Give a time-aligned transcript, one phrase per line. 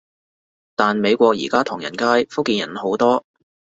[0.75, 3.23] 但美國而家唐人街，福建人好多